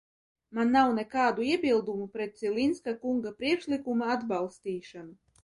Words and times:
Man 0.59 0.69
nav 0.75 0.93
nekādu 0.99 1.45
iebildumu 1.49 2.07
pret 2.15 2.33
Cilinska 2.41 2.95
kunga 3.05 3.35
priekšlikuma 3.43 4.11
atbalstīšanu. 4.17 5.17